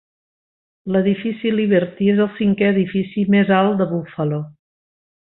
L'edifici 0.95 1.51
Liberty 1.59 2.09
és 2.15 2.23
el 2.27 2.31
cinquè 2.39 2.73
edifici 2.73 3.29
més 3.37 3.55
alt 3.63 3.81
de 3.83 3.93
Buffalo. 3.95 4.43